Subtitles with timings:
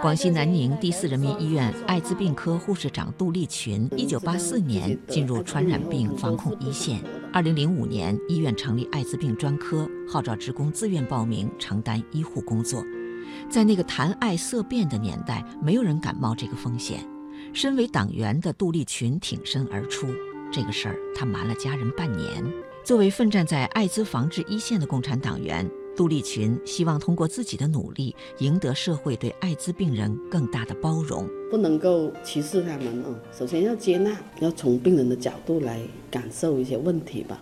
[0.00, 7.02] 广西南宁第四人民医院艾滋病科护士长杜丽群，一九八四年进入传染病防控一线。
[7.32, 12.84] 二零零五年，医院成立艾滋病专科，号召职工自愿报名承担医护工作。
[13.50, 17.04] 在那个谈爱色变的年代，没有人敢冒这个风险。
[17.52, 20.06] 身为党员的杜丽群挺身而出，
[20.52, 22.44] 这个事儿他瞒了家人半年。
[22.84, 25.68] 作为奋战在艾滋防治一线的共产党员。
[25.98, 31.28] 杜立群希望通过自己的努力，赢得社会对艾滋病人更大的包容。
[31.50, 37.40] 不能够歧视他们啊，首先要接纳，要从病人的角度来感受一些问题吧。